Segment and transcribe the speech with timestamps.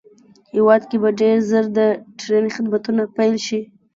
[0.55, 1.79] هېواد کې به ډېر زر د
[2.19, 3.61] ټرېن خدمتونه پېل شي